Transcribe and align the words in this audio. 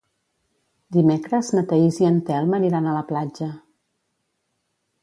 Dimecres 0.95 1.51
na 1.57 1.63
Thaís 1.73 2.01
i 2.05 2.09
en 2.09 2.17
Telm 2.31 2.59
aniran 2.61 2.89
a 2.89 2.97
la 2.99 3.05
platja. 3.13 3.53